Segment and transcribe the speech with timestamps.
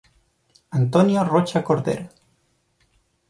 [0.79, 2.07] Antonio Rocha Cordero.